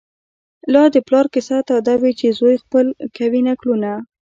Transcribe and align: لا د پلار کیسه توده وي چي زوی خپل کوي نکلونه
لا 0.73 0.83
د 0.93 0.95
پلار 1.07 1.25
کیسه 1.33 1.57
توده 1.67 1.93
وي 2.01 2.11
چي 2.19 2.27
زوی 2.39 2.55
خپل 2.63 2.85
کوي 3.17 3.41
نکلونه 3.49 3.91